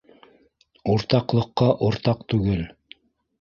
[0.93, 2.65] —Уртаҡлыҡҡа уртаҡ түгел